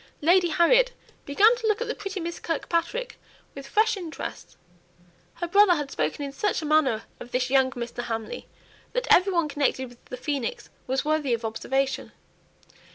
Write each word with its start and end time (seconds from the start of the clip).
Lady 0.21 0.47
Harriet 0.47 0.93
began 1.27 1.55
to 1.55 1.67
look 1.67 1.79
at 1.79 1.87
the 1.87 1.93
pretty 1.93 2.19
Miss 2.19 2.39
Kirkpatrick 2.39 3.19
with 3.53 3.67
fresh 3.67 3.95
interest; 3.95 4.57
her 5.35 5.47
brother 5.47 5.75
had 5.75 5.91
spoken 5.91 6.25
in 6.25 6.31
such 6.33 6.63
a 6.63 6.65
manner 6.65 7.03
of 7.19 7.31
this 7.31 7.51
young 7.51 7.69
Mr. 7.73 8.05
Hamley 8.05 8.47
that 8.93 9.05
every 9.13 9.31
one 9.31 9.47
connected 9.47 9.89
with 9.89 10.03
the 10.05 10.17
phoenix 10.17 10.71
was 10.87 11.05
worthy 11.05 11.35
of 11.35 11.45
observation. 11.45 12.13